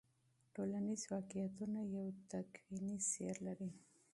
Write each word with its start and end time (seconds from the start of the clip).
ټولنیز 0.53 1.01
واقعیتونه 1.13 1.79
یو 1.95 2.07
تکویني 2.31 2.95
سیر 3.09 3.35
لري. 3.47 3.69